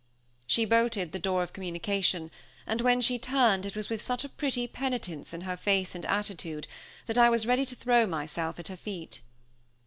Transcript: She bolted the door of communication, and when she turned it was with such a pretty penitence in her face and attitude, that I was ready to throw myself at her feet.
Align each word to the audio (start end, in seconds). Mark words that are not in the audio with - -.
She 0.47 0.65
bolted 0.65 1.11
the 1.11 1.19
door 1.19 1.43
of 1.43 1.53
communication, 1.53 2.31
and 2.65 2.81
when 2.81 3.01
she 3.01 3.19
turned 3.19 3.67
it 3.67 3.75
was 3.75 3.87
with 3.87 4.01
such 4.01 4.23
a 4.23 4.29
pretty 4.29 4.65
penitence 4.67 5.31
in 5.31 5.41
her 5.41 5.55
face 5.55 5.93
and 5.93 6.07
attitude, 6.07 6.65
that 7.05 7.19
I 7.19 7.29
was 7.29 7.45
ready 7.45 7.67
to 7.67 7.75
throw 7.75 8.07
myself 8.07 8.57
at 8.57 8.69
her 8.69 8.77
feet. 8.77 9.21